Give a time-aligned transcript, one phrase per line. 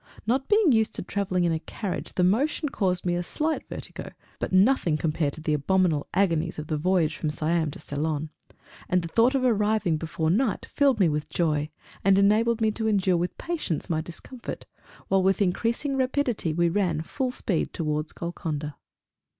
[0.25, 4.09] Not being used to travelling in a carriage the motion caused me a slight vertigo
[4.39, 8.31] but nothing to compare with the abominable agonies of the voyage from Siam to Ceylon;
[8.89, 11.69] and the thought of arriving before night filled me with joy,
[12.03, 14.65] and enabled me to endure with patience my discomfort,
[15.07, 18.77] while with increasing rapidity we ran, full speed towards Golconda....